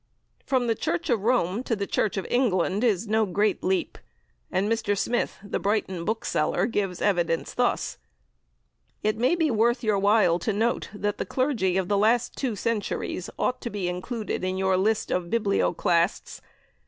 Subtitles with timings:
[0.47, 3.99] From the Church of Rome to the Church of England is no great leap,
[4.51, 4.97] and Mr.
[4.97, 7.99] Smith, the Brighton bookseller, gives evidence thus:
[9.03, 12.55] "It may be worth your while to note that the clergy of the last two
[12.55, 16.41] centuries ought to be included in your list (of Biblioclasts).